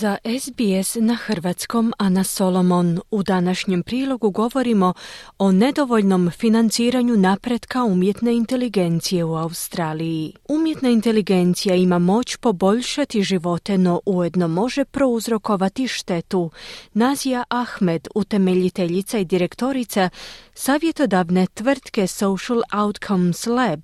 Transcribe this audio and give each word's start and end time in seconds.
Za 0.00 0.18
SBS 0.40 0.94
na 0.94 1.14
hrvatskom 1.14 1.92
Ana 1.98 2.24
Solomon 2.24 3.00
u 3.10 3.22
današnjem 3.22 3.82
prilogu 3.82 4.30
govorimo 4.30 4.94
o 5.38 5.52
nedovoljnom 5.52 6.30
financiranju 6.30 7.16
napretka 7.16 7.84
umjetne 7.84 8.34
inteligencije 8.34 9.24
u 9.24 9.36
Australiji. 9.36 10.32
Umjetna 10.48 10.88
inteligencija 10.88 11.74
ima 11.74 11.98
moć 11.98 12.36
poboljšati 12.36 13.22
živote, 13.22 13.78
no 13.78 14.00
ujedno 14.06 14.48
može 14.48 14.84
prouzrokovati 14.84 15.88
štetu. 15.88 16.50
Nazija 16.92 17.44
Ahmed, 17.48 18.08
utemeljiteljica 18.14 19.18
i 19.18 19.24
direktorica 19.24 20.10
savjetodavne 20.54 21.46
tvrtke 21.54 22.06
Social 22.06 22.62
Outcomes 22.84 23.46
Lab, 23.46 23.80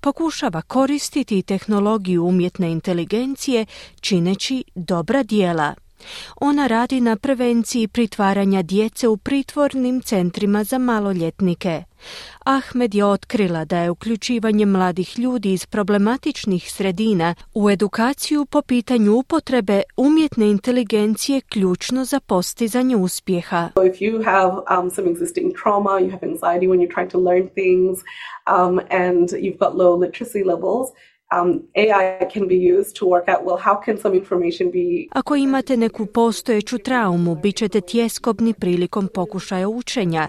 pokušava 0.00 0.62
koristiti 0.62 1.42
tehnologiju 1.42 2.26
umjetne 2.26 2.70
inteligencije 2.70 3.66
čineći 4.00 4.64
dobra 4.74 5.22
dijela. 5.22 5.74
Ona 6.40 6.66
radi 6.66 7.00
na 7.00 7.16
prevenciji 7.16 7.88
pritvaranja 7.88 8.62
djece 8.62 9.08
u 9.08 9.16
pritvornim 9.16 10.00
centrima 10.00 10.64
za 10.64 10.78
maloljetnike. 10.78 11.84
Ahmed 12.44 12.94
je 12.94 13.04
otkrila 13.04 13.64
da 13.64 13.78
je 13.78 13.90
uključivanje 13.90 14.66
mladih 14.66 15.18
ljudi 15.18 15.52
iz 15.52 15.66
problematičnih 15.66 16.72
sredina 16.72 17.34
u 17.54 17.70
edukaciju 17.70 18.44
po 18.44 18.62
pitanju 18.62 19.12
upotrebe 19.12 19.82
umjetne 19.96 20.50
inteligencije 20.50 21.40
ključno 21.40 22.04
za 22.04 22.20
postizanje 22.20 22.96
uspjeha. 22.96 23.68
If 23.86 24.00
you 24.00 24.24
have 24.24 24.52
um, 24.52 24.90
some 24.90 25.10
existing 25.10 25.52
trauma, 25.62 25.90
you 25.90 26.10
have 26.10 26.22
anxiety 26.22 26.68
when 26.68 26.80
you're 26.80 26.94
trying 26.94 27.10
to 27.10 27.18
learn 27.18 27.48
things, 27.48 27.98
um, 28.46 28.78
and 28.90 29.28
you've 29.30 29.58
got 29.58 29.74
low 29.76 29.98
literacy 29.98 30.44
levels, 30.44 30.86
um. 31.42 31.62
Ako 35.10 35.36
imate 35.36 35.76
neku 35.76 36.06
postojeću 36.06 36.78
traumu, 36.78 37.34
bit 37.34 37.56
ćete 37.56 37.80
tjeskobni 37.80 38.54
prilikom 38.54 39.08
pokušaja 39.14 39.68
učenja. 39.68 40.28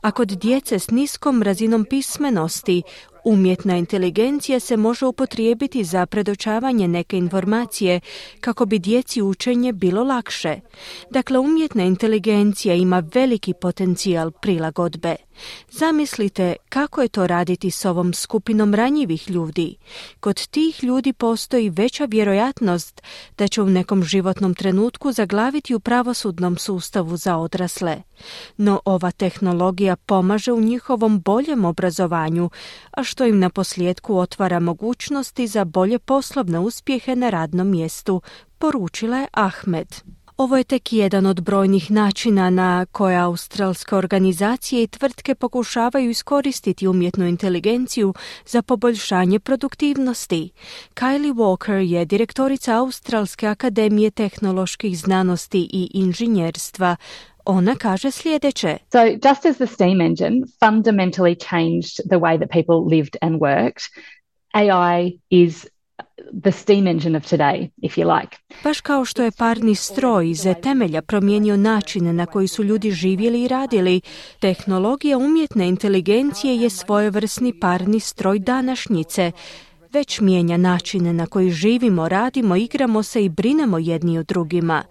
A 0.00 0.10
kod 0.10 0.28
djece 0.28 0.78
s 0.78 0.90
niskom 0.90 1.42
razinom 1.42 1.84
pismenosti, 1.84 2.82
Umjetna 3.24 3.76
inteligencija 3.76 4.60
se 4.60 4.76
može 4.76 5.06
upotrijebiti 5.06 5.84
za 5.84 6.06
predočavanje 6.06 6.88
neke 6.88 7.18
informacije 7.18 8.00
kako 8.40 8.66
bi 8.66 8.78
djeci 8.78 9.22
učenje 9.22 9.72
bilo 9.72 10.04
lakše. 10.04 10.60
Dakle, 11.10 11.38
umjetna 11.38 11.82
inteligencija 11.82 12.74
ima 12.74 13.02
veliki 13.14 13.54
potencijal 13.60 14.30
prilagodbe. 14.30 15.16
Zamislite 15.70 16.56
kako 16.68 17.02
je 17.02 17.08
to 17.08 17.26
raditi 17.26 17.70
s 17.70 17.84
ovom 17.84 18.14
skupinom 18.14 18.74
ranjivih 18.74 19.30
ljudi. 19.30 19.76
Kod 20.20 20.46
tih 20.46 20.84
ljudi 20.84 21.12
postoji 21.12 21.70
veća 21.70 22.04
vjerojatnost 22.04 23.02
da 23.38 23.48
će 23.48 23.62
u 23.62 23.66
nekom 23.66 24.04
životnom 24.04 24.54
trenutku 24.54 25.12
zaglaviti 25.12 25.74
u 25.74 25.80
pravosudnom 25.80 26.58
sustavu 26.58 27.16
za 27.16 27.36
odrasle. 27.36 28.02
No 28.56 28.80
ova 28.84 29.10
tehnologija 29.10 29.96
pomaže 29.96 30.52
u 30.52 30.60
njihovom 30.60 31.20
boljem 31.20 31.64
obrazovanju, 31.64 32.50
a 32.90 33.04
što 33.04 33.26
im 33.26 33.38
na 33.38 33.50
posljedku 33.50 34.18
otvara 34.18 34.60
mogućnosti 34.60 35.46
za 35.46 35.64
bolje 35.64 35.98
poslovne 35.98 36.58
uspjehe 36.58 37.16
na 37.16 37.30
radnom 37.30 37.70
mjestu, 37.70 38.22
poručila 38.58 39.18
je 39.18 39.26
Ahmed. 39.32 40.21
Ovo 40.42 40.56
je 40.56 40.64
tek 40.64 40.92
jedan 40.92 41.26
od 41.26 41.40
brojnih 41.40 41.90
načina 41.90 42.50
na 42.50 42.86
koje 42.92 43.16
australske 43.16 43.96
organizacije 43.96 44.82
i 44.82 44.86
tvrtke 44.86 45.34
pokušavaju 45.34 46.10
iskoristiti 46.10 46.86
umjetnu 46.86 47.26
inteligenciju 47.26 48.14
za 48.46 48.62
poboljšanje 48.62 49.38
produktivnosti. 49.38 50.50
Kylie 50.94 51.34
Walker 51.34 51.76
je 51.76 52.04
direktorica 52.04 52.76
Australske 52.78 53.46
akademije 53.46 54.10
tehnoloških 54.10 54.98
znanosti 54.98 55.68
i 55.72 55.90
inženjerstva. 55.94 56.96
Ona 57.44 57.74
kaže 57.74 58.10
sljedeće. 58.10 58.76
So 58.92 59.04
just 59.04 59.46
as 59.46 59.56
the 59.56 59.66
steam 59.66 60.00
engine 60.00 60.46
fundamentally 60.64 61.36
changed 61.50 61.94
the 62.10 62.18
way 62.18 62.38
that 62.38 62.50
people 62.50 62.96
lived 62.96 63.16
and 63.20 63.40
worked, 63.40 63.82
AI 64.52 65.18
is 65.30 65.66
the 66.42 66.52
steam 66.52 66.86
engine 66.86 67.18
of 67.18 67.24
today, 67.24 67.68
if 67.82 67.96
you 67.96 68.20
like. 68.20 68.36
Baš 68.64 68.80
kao 68.80 69.04
što 69.04 69.22
je 69.22 69.30
parni 69.30 69.74
stroj 69.74 70.30
iz 70.30 70.46
temelja 70.62 71.02
promijenio 71.02 71.56
način 71.56 72.16
na 72.16 72.26
koji 72.26 72.48
su 72.48 72.64
ljudi 72.64 72.90
živjeli 72.90 73.42
i 73.42 73.48
radili, 73.48 74.00
tehnologija 74.40 75.18
umjetne 75.18 75.68
inteligencije 75.68 76.56
je 76.56 76.70
svojevrsni 76.70 77.60
parni 77.60 78.00
stroj 78.00 78.38
današnjice 78.38 79.32
već 79.92 80.20
mijenja 80.20 80.56
načine 80.56 81.12
na 81.12 81.26
koji 81.26 81.50
živimo, 81.50 82.08
radimo, 82.08 82.56
igramo 82.56 83.02
se 83.02 83.24
i 83.24 83.28
brinemo 83.28 83.78
jedni 83.78 84.18
o 84.18 84.22
drugima. 84.22 84.82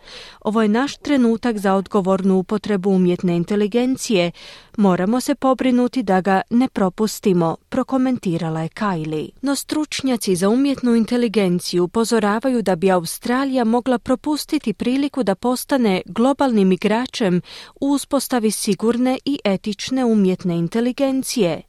Ovo 0.42 0.62
je 0.62 0.68
naš 0.68 0.98
trenutak 0.98 1.58
za 1.58 1.74
odgovornu 1.74 2.38
upotrebu 2.38 2.90
umjetne 2.90 3.36
inteligencije. 3.36 4.32
Moramo 4.78 5.20
se 5.20 5.36
pobrinuti 5.36 6.04
da 6.04 6.22
ga 6.22 6.42
ne 6.50 6.70
propustimo, 6.70 7.58
prokomentirala 7.70 8.62
je 8.62 8.70
Kylie. 8.70 9.30
No 9.42 9.56
stručnjaci 9.56 10.36
za 10.36 10.50
umjetnu 10.50 10.96
inteligenciju 10.96 11.84
upozoravaju 11.84 12.62
da 12.62 12.76
bi 12.76 12.92
Australija 12.92 13.64
mogla 13.64 14.00
propustiti 14.00 14.74
priliku 14.74 15.24
da 15.24 15.36
postane 15.36 16.02
globalnim 16.06 16.72
igračem 16.72 17.42
u 17.82 17.92
uspostavi 17.92 18.52
sigurne 18.52 19.18
i 19.26 19.40
etične 19.44 20.06
umjetne 20.06 20.58
inteligencije. 20.58 21.62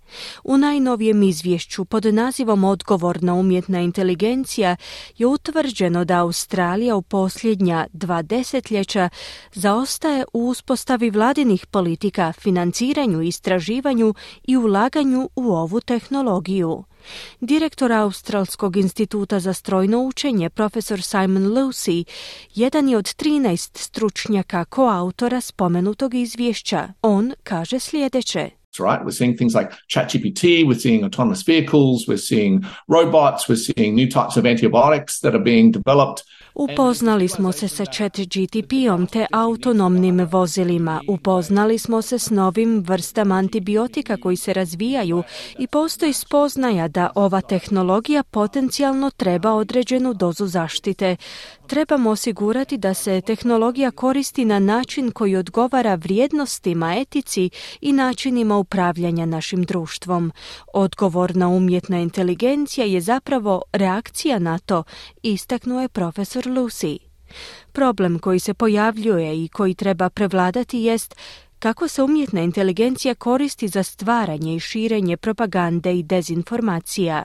U 0.45 0.57
najnovijem 0.57 1.23
izvješću 1.23 1.85
pod 1.85 2.05
nazivom 2.05 2.65
Odgovorna 2.65 3.35
umjetna 3.35 3.81
inteligencija 3.81 4.77
je 5.19 5.27
utvrđeno 5.27 6.05
da 6.05 6.21
Australija 6.21 6.97
u 6.97 7.03
posljednja 7.03 7.87
dva 7.93 8.23
desetljeća 8.23 9.09
zaostaje 9.53 10.25
u 10.33 10.49
uspostavi 10.49 11.11
vladinih 11.11 11.67
politika, 11.67 12.33
financiranju, 12.93 13.23
istraživanju 13.23 14.15
i 14.45 14.57
ulaganju 14.57 15.31
u 15.37 15.53
ovu 15.53 15.81
tehnologiju. 15.81 16.85
Direktor 17.41 17.93
Australskog 17.93 18.77
instituta 18.77 19.41
za 19.41 19.53
strojno 19.53 20.03
učenje, 20.03 20.51
profesor 20.51 21.03
Simon 21.03 21.45
Lucy, 21.45 22.05
jedan 22.55 22.89
je 22.89 22.97
od 22.97 23.05
13 23.05 23.79
stručnjaka 23.79 24.65
koautora 24.65 25.41
spomenutog 25.41 26.15
izvješća. 26.15 26.89
On 27.03 27.33
kaže 27.43 27.79
sljedeće 27.79 28.62
right? 28.81 29.05
We're 29.05 29.11
seeing 29.11 29.37
things 29.37 29.55
like 29.55 29.73
ChatGPT, 29.89 30.67
we're 30.67 30.79
seeing 30.79 31.05
autonomous 31.05 31.43
vehicles, 31.43 32.07
we're 32.09 32.17
seeing 32.17 32.65
robots, 32.89 33.49
we're 33.49 33.57
seeing 33.57 33.95
new 33.95 34.09
types 34.09 34.37
of 34.37 34.47
antibiotics 34.47 35.21
that 35.21 35.35
are 35.35 35.45
being 35.45 35.73
developed. 35.73 36.23
Upoznali 36.55 37.29
smo 37.29 37.53
se 37.53 37.69
sa 37.69 37.85
chat 37.85 38.19
GTP-om 38.19 39.07
te 39.07 39.27
autonomnim 39.33 40.21
vozilima. 40.31 41.01
Upoznali 41.09 41.79
smo 41.79 42.03
se 42.03 42.19
s 42.19 42.31
novim 42.31 42.85
vrstama 42.87 43.35
antibiotika 43.35 44.17
koji 44.17 44.37
se 44.37 44.53
razvijaju 44.53 45.23
i 45.59 45.67
postoji 45.67 46.13
spoznaja 46.13 46.89
da 46.89 47.11
ova 47.15 47.41
tehnologija 47.41 48.23
potencijalno 48.23 49.11
treba 49.11 49.53
određenu 49.53 50.15
dozu 50.15 50.47
zaštite. 50.47 51.17
Trebamo 51.67 52.11
osigurati 52.11 52.79
da 52.79 52.95
se 52.95 53.21
tehnologija 53.21 53.91
koristi 53.91 54.45
na 54.45 54.59
način 54.59 55.11
koji 55.11 55.37
odgovara 55.37 55.95
vrijednostima, 55.95 56.95
etici 56.97 57.51
i 57.81 57.93
načinima 57.93 58.59
upravljanja 58.63 59.27
našim 59.27 59.63
društvom. 59.63 60.33
Odgovorna 60.75 61.49
umjetna 61.49 61.99
inteligencija 62.01 62.87
je 62.87 63.01
zapravo 63.01 63.63
reakcija 63.73 64.39
na 64.39 64.59
to, 64.59 64.83
istaknuo 65.23 65.81
je 65.83 65.89
profesor 65.89 66.45
Lucy. 66.47 66.99
Problem 67.73 68.19
koji 68.19 68.39
se 68.39 68.55
pojavljuje 68.55 69.45
i 69.45 69.49
koji 69.49 69.75
treba 69.75 70.11
prevladati 70.11 70.79
jest 70.79 71.15
kako 71.59 71.89
se 71.89 72.03
umjetna 72.03 72.41
inteligencija 72.41 73.15
koristi 73.15 73.69
za 73.69 73.83
stvaranje 73.83 74.57
i 74.57 74.61
širenje 74.61 75.17
propagande 75.17 75.95
i 75.95 76.03
dezinformacija. 76.03 77.23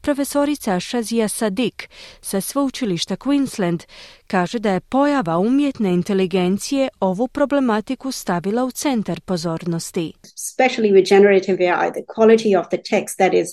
Profesorica 0.00 0.80
Shazia 0.80 1.28
Sadik 1.28 1.88
sa 2.20 2.40
sveučilišta 2.40 3.16
Queensland 3.16 3.82
kaže 4.26 4.58
da 4.58 4.70
je 4.70 4.80
pojava 4.80 5.38
umjetne 5.38 5.92
inteligencije 5.92 6.88
ovu 7.00 7.28
problematiku 7.28 8.12
stavila 8.12 8.64
u 8.64 8.70
centar 8.70 9.20
pozornosti. 9.20 10.12
Especially 10.22 10.92
with 10.92 11.08
generative 11.08 11.72
AI, 11.72 11.90
the 11.90 12.04
quality 12.16 12.60
of 12.60 12.66
the 12.68 12.78
text 12.90 13.18
that 13.18 13.34
is 13.34 13.48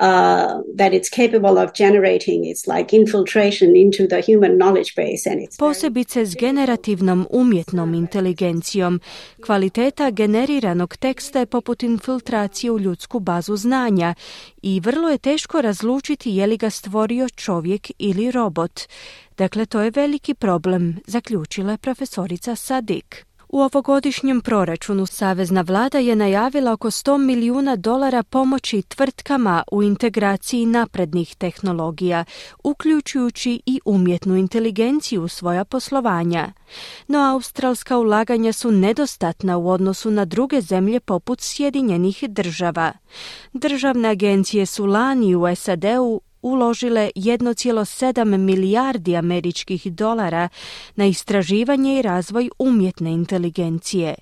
uh, 0.00 0.62
that 0.76 0.92
it's 0.92 1.10
capable 1.10 1.58
of 1.58 1.70
generating 1.74 2.44
is 2.44 2.66
like 2.66 2.96
infiltration 2.96 3.76
into 3.76 4.06
the 4.06 4.20
human 4.20 4.56
knowledge 4.56 4.94
base 4.96 5.30
and 5.30 5.40
it's 5.40 5.58
Posebice 5.58 6.20
s 6.20 6.36
generativnom 6.36 7.26
umjetnom 7.30 7.94
inteligencijom, 7.94 9.00
kvaliteta 9.40 10.10
generiranog 10.10 10.96
teksta 10.96 11.38
je 11.38 11.46
poput 11.46 11.82
infiltracije 11.82 12.70
u 12.70 12.78
ljudsku 12.78 13.20
bazu 13.20 13.56
znanja 13.56 14.14
i 14.62 14.80
vrlo 14.80 15.08
je 15.08 15.18
teško 15.18 15.60
razlučiti 15.60 16.30
je 16.30 16.46
li 16.46 16.56
ga 16.56 16.70
stvorio 16.70 17.28
čovjek 17.28 17.90
ili 17.98 18.30
robot. 18.30 18.80
Dakle, 19.38 19.66
to 19.66 19.80
je 19.80 19.90
veliki 19.90 20.34
problem, 20.34 20.96
zaključila 21.06 21.72
je 21.72 21.78
profesorica 21.78 22.56
Sadik. 22.56 23.29
U 23.52 23.60
ovogodišnjem 23.60 24.40
proračunu 24.40 25.06
Savezna 25.06 25.60
vlada 25.60 25.98
je 25.98 26.16
najavila 26.16 26.72
oko 26.72 26.90
100 26.90 27.18
milijuna 27.18 27.76
dolara 27.76 28.22
pomoći 28.22 28.82
tvrtkama 28.82 29.62
u 29.72 29.82
integraciji 29.82 30.66
naprednih 30.66 31.36
tehnologija, 31.36 32.24
uključujući 32.64 33.60
i 33.66 33.80
umjetnu 33.84 34.36
inteligenciju 34.36 35.28
svoja 35.28 35.64
poslovanja. 35.64 36.52
No 37.08 37.18
australska 37.18 37.98
ulaganja 37.98 38.52
su 38.52 38.70
nedostatna 38.70 39.56
u 39.56 39.68
odnosu 39.68 40.10
na 40.10 40.24
druge 40.24 40.60
zemlje 40.60 41.00
poput 41.00 41.40
Sjedinjenih 41.40 42.24
država. 42.28 42.92
Državne 43.52 44.08
agencije 44.08 44.66
su 44.66 44.86
lani 44.86 45.34
u 45.34 45.56
SAD-u 45.56 46.20
uložile 46.42 47.10
1,7 47.14 48.36
milijardi 48.36 49.16
američkih 49.16 49.92
dolara 49.92 50.48
na 50.96 51.06
istraživanje 51.06 51.98
i 51.98 52.02
razvoj 52.02 52.50
umjetne 52.58 53.12
inteligencije. 53.12 54.14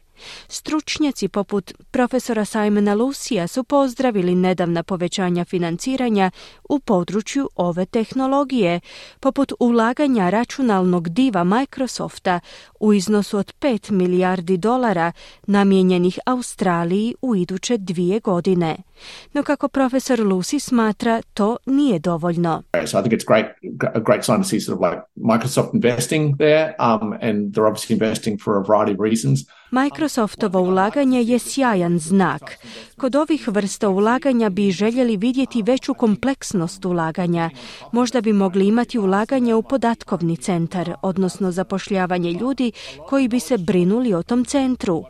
Stručnjaci 0.49 1.29
poput 1.29 1.73
profesora 1.91 2.45
Simona 2.45 2.95
Lucija 2.95 3.47
su 3.47 3.65
pozdravili 3.65 4.35
nedavna 4.35 4.83
povećanja 4.83 5.45
financiranja 5.45 6.31
u 6.69 6.79
području 6.79 7.49
ove 7.57 7.87
tehnologije, 7.87 8.81
poput 9.21 9.53
ulaganja 9.61 10.31
računalnog 10.31 11.09
diva 11.09 11.45
Microsofta 11.45 12.41
u 12.81 12.93
iznosu 12.93 13.39
od 13.39 13.53
5 13.61 13.91
milijardi 13.91 14.57
dolara 14.57 15.13
namijenjenih 15.47 16.19
Australiji 16.27 17.15
u 17.23 17.37
iduće 17.37 17.77
dvije 17.77 18.21
godine. 18.21 18.77
No 19.33 19.43
kako 19.43 19.69
profesor 19.69 20.21
Lucy 20.21 20.59
smatra, 20.59 21.23
to 21.35 21.57
nije 21.67 21.99
dovoljno. 21.99 22.63
So 22.87 22.99
I 22.99 23.03
think 23.03 23.13
it's 23.13 23.27
great, 23.27 23.47
a 23.95 24.01
great 24.01 24.25
sign 24.25 24.39
to 24.39 24.49
see 24.49 24.61
sort 24.61 24.79
of 24.79 24.91
like 24.91 25.03
Microsoft 25.17 25.75
investing 25.75 26.37
there, 26.37 26.75
um, 26.79 27.13
and 27.13 27.55
they're 27.55 27.69
obviously 27.69 27.95
investing 27.95 28.41
for 28.45 28.57
a 28.57 28.63
variety 28.63 28.93
of 28.93 29.01
reasons. 29.01 29.41
Microsoftovo 30.09 30.61
ulaganje 30.61 31.23
je 31.23 31.39
sjajan 31.39 31.99
znak. 31.99 32.59
Kod 32.97 33.17
ovih 33.17 33.49
vrsta 33.49 33.89
ulaganja 33.89 34.49
bi 34.49 34.71
željeli 34.71 35.17
vidjeti 35.17 35.63
veću 35.63 35.95
kompleksnost 35.95 36.85
ulaganja. 36.85 37.51
Možda 37.93 38.21
bi 38.21 38.33
mogli 38.33 38.67
imati 38.67 38.99
ulaganje 38.99 39.55
u 39.55 39.63
podatkovni 39.63 40.37
centar, 40.37 40.95
odnosno 41.03 41.51
zapošljavanje 41.51 42.33
ljudi 42.33 42.73
koji 43.09 43.29
bi 43.29 43.41
se 43.41 43.59
brinuli 43.59 44.15
o 44.15 44.23
tom 44.23 44.45
centru. 44.45 45.05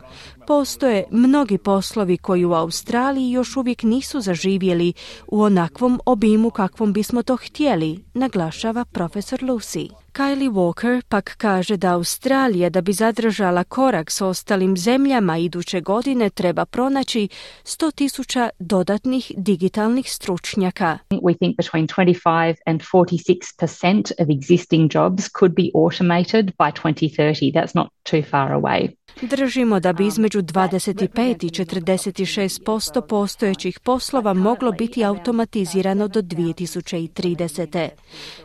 Postoje 0.47 1.03
mnogi 1.11 1.57
poslovi 1.57 2.17
koji 2.17 2.45
u 2.45 2.53
Australiji 2.53 3.31
još 3.31 3.57
uvijek 3.57 3.83
nisu 3.83 4.21
zaživjeli 4.21 4.93
u 5.27 5.41
onakvom 5.41 5.99
obimu 6.05 6.49
kakvom 6.49 6.93
bismo 6.93 7.23
to 7.23 7.37
htjeli, 7.37 8.03
naglašava 8.13 8.85
profesor 8.85 9.39
Lucy. 9.39 9.98
Kylie 10.13 10.49
Walker 10.49 11.01
pak 11.09 11.35
kaže 11.37 11.77
da 11.77 11.93
Australija 11.93 12.69
da 12.69 12.81
bi 12.81 12.93
zadržala 12.93 13.63
korak 13.63 14.11
s 14.11 14.21
ostalim 14.21 14.77
zemljama 14.77 15.37
iduće 15.37 15.81
godine 15.81 16.29
treba 16.29 16.65
pronaći 16.65 17.27
100.000 17.63 18.49
dodatnih 18.59 19.31
digitalnih 19.37 20.11
stručnjaka. 20.11 20.97
We 21.09 21.37
think 21.37 21.57
between 21.57 21.87
25 21.87 22.55
and 22.65 22.81
46% 22.81 24.11
of 24.21 24.29
existing 24.29 24.91
jobs 24.95 25.29
could 25.39 25.55
be 25.55 25.69
automated 25.75 26.45
by 26.45 26.71
2030. 26.71 27.51
That's 27.53 27.75
not 27.75 27.87
too 28.03 28.21
far 28.31 28.51
away. 28.53 28.98
Držimo 29.21 29.79
da 29.79 29.93
bi 29.93 30.07
između 30.07 30.41
25 30.41 31.45
i 31.45 31.49
46% 31.49 33.01
postojećih 33.07 33.79
poslova 33.79 34.33
moglo 34.33 34.71
biti 34.71 35.03
automatizirano 35.03 36.07
do 36.07 36.21
2030. 36.21 37.89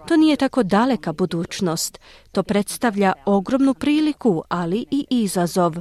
To 0.09 0.17
nije 0.17 0.37
tako 0.37 0.63
daleka 0.63 1.13
budućnost. 1.13 2.01
To 2.33 2.43
predstavlja 2.43 3.13
ogromnu 3.25 3.75
priliku, 3.75 4.43
ali 4.49 4.87
i 4.91 5.07
izazov. 5.11 5.77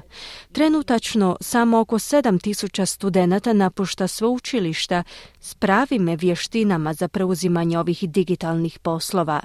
Trenutačno 0.51 1.37
samo 1.41 1.79
oko 1.79 1.95
7000 1.95 2.85
studenata 2.85 3.53
napušta 3.53 4.07
sveučilišta 4.07 5.03
s 5.39 5.55
pravim 5.55 6.05
vještinama 6.19 6.93
za 6.93 7.07
preuzimanje 7.07 7.79
ovih 7.79 8.09
digitalnih 8.09 8.79
poslova. 8.79 9.41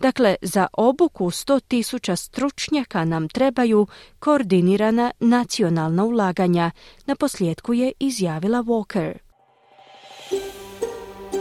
Dakle, 0.00 0.36
za 0.42 0.66
obuku 0.72 1.30
100.000 1.30 2.16
stručnjaka 2.16 3.04
nam 3.04 3.28
trebaju 3.28 3.86
koordinirana 4.18 5.10
nacionalna 5.20 6.04
ulaganja, 6.04 6.70
na 7.06 7.16
posljedku 7.16 7.74
je 7.74 7.92
izjavila 7.98 8.62
Walker. 8.62 9.12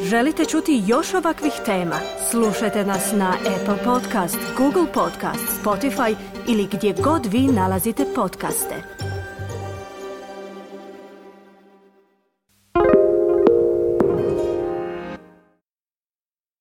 Želite 0.02 0.46
čuti 0.46 0.84
još 0.88 1.14
ovakvih 1.14 1.54
tema? 1.66 2.00
Slušajte 2.32 2.86
nas 2.86 3.12
na 3.14 3.34
Apple 3.40 3.84
Podcast, 3.84 4.38
Google 4.58 4.94
Podcast, 4.94 5.64
Spotify 5.64 6.16
ili 6.48 6.68
gdje 6.72 6.94
god 7.04 7.26
vi 7.26 7.40
nalazite 7.40 8.06
podcaste. 8.16 8.97